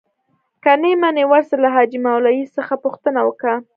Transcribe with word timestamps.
که 0.63 0.71
نې 0.81 0.91
منې 1.01 1.23
ورسه 1.31 1.55
له 1.63 1.69
حاجي 1.75 1.99
مولوي 2.05 2.43
څخه 2.57 2.73
پوښتنه 2.83 3.19
وکه. 3.27 3.53